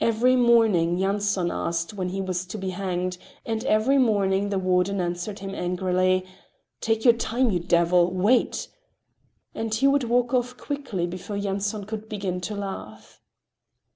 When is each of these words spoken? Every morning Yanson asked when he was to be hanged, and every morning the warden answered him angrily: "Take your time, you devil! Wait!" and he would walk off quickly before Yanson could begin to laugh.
Every 0.00 0.36
morning 0.36 0.98
Yanson 0.98 1.50
asked 1.50 1.92
when 1.92 2.10
he 2.10 2.20
was 2.20 2.46
to 2.46 2.56
be 2.56 2.70
hanged, 2.70 3.18
and 3.44 3.64
every 3.64 3.98
morning 3.98 4.50
the 4.50 4.58
warden 4.60 5.00
answered 5.00 5.40
him 5.40 5.52
angrily: 5.52 6.24
"Take 6.80 7.04
your 7.04 7.14
time, 7.14 7.50
you 7.50 7.58
devil! 7.58 8.08
Wait!" 8.14 8.68
and 9.56 9.74
he 9.74 9.88
would 9.88 10.04
walk 10.04 10.32
off 10.32 10.56
quickly 10.56 11.08
before 11.08 11.36
Yanson 11.36 11.86
could 11.88 12.08
begin 12.08 12.40
to 12.42 12.54
laugh. 12.54 13.20